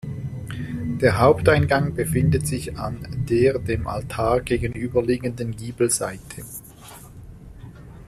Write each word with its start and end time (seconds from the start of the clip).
Der 0.99 1.19
Haupteingang 1.19 1.93
befindet 1.93 2.47
sich 2.47 2.75
an 2.75 3.05
der 3.29 3.59
dem 3.59 3.85
Altar 3.85 4.39
gegenüberliegenden 4.41 5.51
Giebelseite. 5.55 6.43